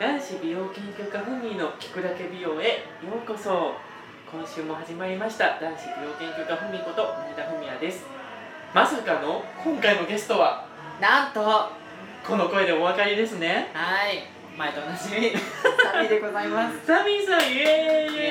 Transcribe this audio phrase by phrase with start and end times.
[0.00, 3.74] 男子美容研究家ふみの聞くだけ美容へようこそ。
[4.28, 5.60] 今週も始まりました。
[5.60, 8.04] 男子美容研究家ふみこと前田文也です。
[8.74, 10.66] まさかの今回のゲストは
[11.00, 11.70] なんとは
[12.26, 13.70] この声でお分かりですね。
[14.10, 14.26] い。
[14.58, 16.82] 前と同じサミでございます。
[16.86, 17.62] サミーさんイエーイ！
[17.62, 18.14] イエーイ！
[18.14, 18.30] イエ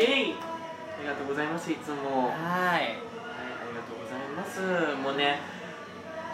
[0.00, 0.36] エーイ！
[0.36, 2.28] ありがとうございますいつも。
[2.28, 2.36] はい。
[2.36, 4.60] はいありがとうございます。
[4.96, 5.40] もうね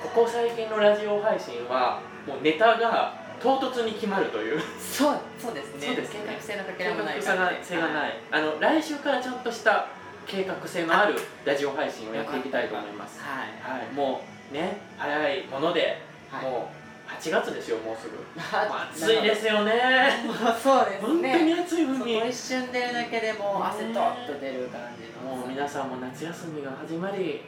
[0.02, 4.58] ここ最近のラジオ配信はもうネタが唐突に決まるという。
[4.80, 5.18] そう。
[5.38, 5.86] そうですね。
[5.88, 6.20] そうですね。
[6.26, 8.12] 計画性のかけ計らもない画性が性がない。
[8.30, 9.88] あの来週からちゃんとした
[10.26, 11.14] 計画性のある
[11.44, 13.20] ラジオ配信をやっていきたいと思います。
[13.20, 13.92] はいはい。
[13.92, 16.44] もうね早いもので、はい。
[16.46, 18.16] もう8月ですよもうすぐ。
[18.40, 20.24] あ暑いですよね。
[20.62, 25.36] そうです本当にね暑い海一瞬出るだけでもう汗とっと出る感じの。
[25.36, 27.16] もう皆さんも夏休みが始まり。
[27.16, 27.28] はい。
[27.28, 27.42] ね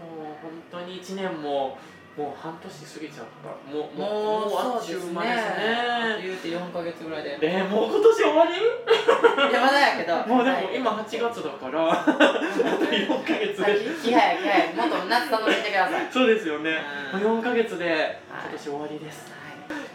[0.00, 1.76] もう本当に1年も
[2.18, 3.46] もう半年過ぎちゃった。
[3.70, 5.06] もうもうあっそうですね。
[5.06, 6.22] ちゅう間ですね。
[6.22, 8.58] 言うて4ヶ月ぐらいでねもう今年終わり？
[8.58, 10.16] いやまだやけど。
[10.26, 10.74] もうでもはい。
[10.74, 11.92] 今8月だから。
[11.92, 13.74] あと4ヶ月はい。
[13.74, 14.74] で気早い気早い。
[14.74, 15.92] もっと夏楽しんでください。
[15.94, 16.76] はいそうですよね。
[17.14, 17.20] うん。
[17.22, 18.18] もう4ヶ月ではい。
[18.42, 19.38] 今年終わりです。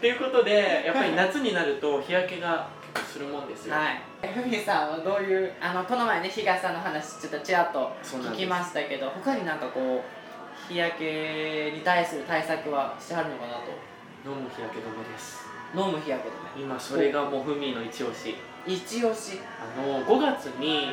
[0.00, 3.74] ということでやっぱり夏になると 日焼けが結構するもんですよ。
[3.74, 10.23] はい、ふみさんはどういうあのこの前ね日傘の話ちょっとちらっと聞きましたけど他になんかこう
[10.68, 13.94] 日焼けに対する対策はしてはるのかなと。
[14.24, 15.44] 飲む日焼け止めです。
[15.74, 16.32] 飲む日焼け止
[16.64, 18.36] 今それがもうふみの一押し。
[18.66, 19.40] め一押し。
[19.60, 20.88] あの5月に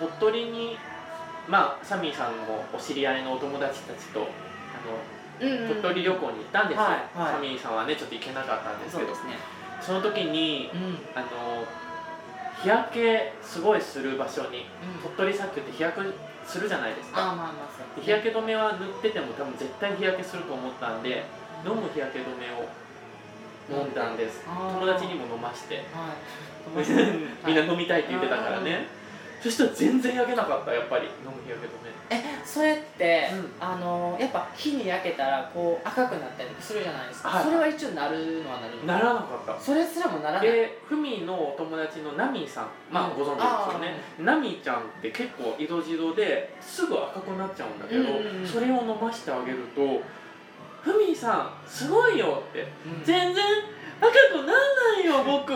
[0.00, 0.76] う鳥取に
[1.48, 7.34] まあサミーさんもお知り合いのお友達たちとあんうん、の鳥取旅行に行ったんですよ、はいはい。
[7.34, 9.14] サミーさんはねちょっと行けなかったんですけど。
[9.14, 9.34] そね。
[9.80, 10.98] その時にうん。
[11.14, 11.64] あの
[12.62, 14.66] 日焼けすごいする場所に
[15.02, 16.06] 鳥取砂丘って日焼け
[16.46, 17.20] するじゃないですか。
[17.20, 21.24] まあまあ日焼け止めは塗ってても多分絶対日焼けすると思ったんで
[21.66, 22.66] 飲む日焼け止めを
[23.82, 24.44] 飲んだんです。
[24.46, 25.76] 友達にも飲まして。
[25.76, 25.84] はい。
[27.46, 28.86] みんな飲みたいって言ってたからね
[29.42, 31.06] そしたら全然焼けなかったやっぱり。
[31.06, 31.90] 飲む日焼け止め。
[32.10, 33.50] えそれって、うん。
[33.58, 38.84] あのやっぱ火に焼けたらこう赤くなったりするじゃないですか、はいそれは一応なるのはなるの？
[38.84, 39.60] ならなかった。
[39.60, 40.46] それすらもならない。
[40.46, 43.16] でふみのお友達のナミーさんまあうん。
[43.18, 43.94] ご存知ですよね。
[44.20, 48.46] ナミーちゃんって結構色白ですぐ赤くなっちゃうんだけど、うんうんうん。
[48.46, 50.02] それを飲ましてあげると
[50.82, 52.66] 「ふみさんすごいよ」って。
[52.86, 53.02] うん。
[53.04, 53.44] 全然
[54.00, 54.52] 赤くなんな
[55.00, 55.52] いよ僕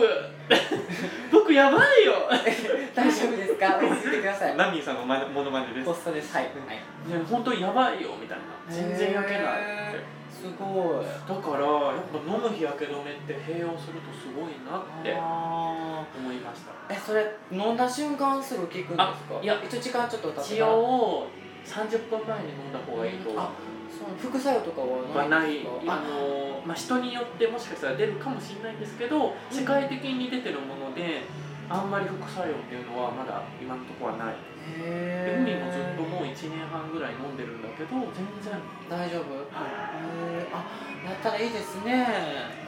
[1.31, 2.13] 僕やばいよ。
[2.95, 3.77] 大丈夫ですか？
[3.77, 4.55] 落ち着いてください。
[4.55, 5.85] ナミーさんのまモノマネです。
[5.85, 6.33] ポストです。
[6.35, 6.83] はい、はい、ね
[7.29, 8.43] 本当やばいよみたいな。
[8.69, 9.51] 全然焼けないって。
[9.97, 11.05] へすごい。
[11.05, 16.93] だからやっぱ飲む日焼け止めって併用するとすごいなってあ思いました。
[16.93, 19.03] ーえそれ飲んだ瞬間すぐ効くんですか？
[19.03, 21.27] あいや一応時間ちょっと経って一応。
[21.65, 23.49] 30分前に飲んだ方がいいとあ
[23.89, 25.65] そう副作用とかははない。
[25.87, 31.23] あの、まあ、人によってもしかしたら出るかもしれないんですけど世界的に出てるもので
[31.69, 34.35] あんまり副作用っていうのはまだ今のところはない。
[34.67, 38.59] で海もずっともう1年半ぐらい飲んでるんだけど全然。
[38.89, 39.31] 大丈夫？
[39.55, 40.67] はへえあ
[41.07, 42.05] やったらいいですね。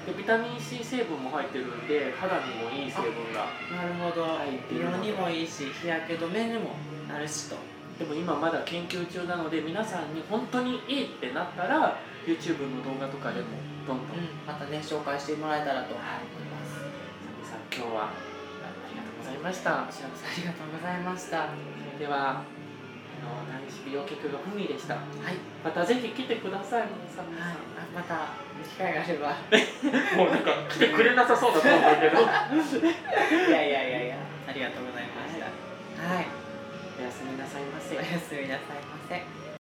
[0.07, 4.25] いでビタミン C 成分も入ってるんで肌にもいい成分がなるほど。
[4.25, 5.07] 入って美るので。
[5.09, 6.71] 容にもいいし日焼け止めにも
[7.07, 7.57] なるしと
[7.99, 13.47] でも今まだ研究中なので皆さんに本当にいいってなったら YouTube の動画とかでも
[13.85, 16.05] どんどん、うんまたね紹介してもらえたらと思い
[16.47, 16.79] ます。
[16.79, 18.13] サミさん今日はあ
[18.87, 19.83] りがとうございました。
[19.83, 21.37] こちらこそありがとうございました。
[21.37, 22.47] はそれではあ
[23.19, 24.95] の男子美容結局がふみでした。
[24.95, 24.99] い。
[25.61, 27.27] またぜひ来てください皆さん。
[27.27, 27.57] 皆はい。
[27.93, 28.31] また
[28.63, 29.35] 機会があれば。
[30.15, 32.23] もうなんか来てくれなさそうだと思うけど。
[32.23, 34.17] いやいやいやいや
[34.47, 35.45] ありがとうございました。
[35.99, 36.38] はい
[36.99, 37.95] おやすみなさいませ。
[37.95, 39.48] おやすみなさいませ。